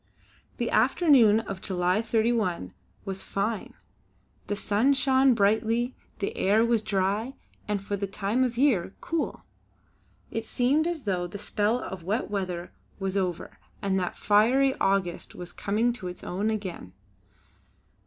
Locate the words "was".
3.05-3.21, 6.65-6.81, 12.97-13.15, 15.35-15.53